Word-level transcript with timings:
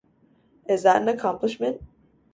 Is 0.67 0.81
that 0.81 0.99
an 0.99 1.09
accomplishment? 1.09 1.79